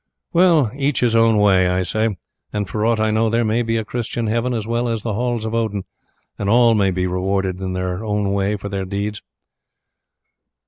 Well, 0.33 0.71
each 0.75 1.01
his 1.01 1.15
own 1.15 1.37
way, 1.37 1.69
I 1.69 1.83
say, 1.83 2.17
and 2.51 2.67
for 2.67 2.83
aught 2.87 2.99
I 2.99 3.11
know 3.11 3.29
there 3.29 3.45
may 3.45 3.61
be 3.61 3.77
a 3.77 3.85
Christian 3.85 4.25
heaven 4.25 4.51
as 4.51 4.65
well 4.65 4.89
as 4.89 5.03
the 5.03 5.13
Halls 5.13 5.45
of 5.45 5.53
Odin, 5.53 5.83
and 6.39 6.49
all 6.49 6.73
may 6.73 6.89
be 6.89 7.05
rewarded 7.05 7.59
in 7.61 7.73
their 7.73 8.03
own 8.03 8.33
way 8.33 8.55
for 8.57 8.67
their 8.67 8.85
deeds." 8.85 9.21